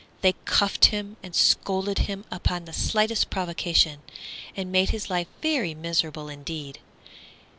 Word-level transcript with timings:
They 0.21 0.33
cuffed 0.45 0.85
him 0.85 1.17
and 1.21 1.35
scolded 1.35 1.99
him 1.99 2.25
upon 2.31 2.65
the 2.65 2.73
slightest 2.73 3.29
provocation, 3.29 3.99
and 4.57 4.71
made 4.71 4.89
his 4.89 5.11
life 5.11 5.27
very 5.43 5.75
miserable 5.75 6.27
indeed. 6.27 6.79